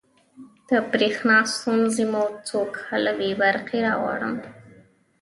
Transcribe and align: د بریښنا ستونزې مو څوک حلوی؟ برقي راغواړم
د 0.67 0.69
بریښنا 0.91 1.37
ستونزې 1.53 2.05
مو 2.11 2.23
څوک 2.49 2.71
حلوی؟ 2.87 3.31
برقي 3.41 3.79
راغواړم 3.87 4.35